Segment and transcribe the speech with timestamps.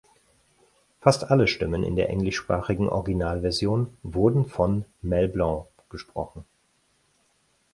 [0.99, 6.43] Fast alle Stimmen in der englischsprachigen Originalversion wurden von Mel Blanc gesprochen.